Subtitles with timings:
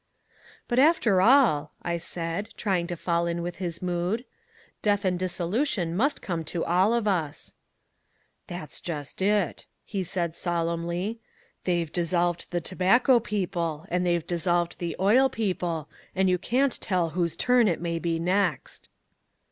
[0.67, 4.25] "But after all," I said, trying to fall in with his mood,
[4.81, 7.53] "death and dissolution must come to all of us."
[8.47, 11.19] "That's just it," he said solemnly.
[11.65, 17.09] "They've dissolved the tobacco people, and they've dissolved the oil people and you can't tell
[17.11, 18.89] whose turn it may be next."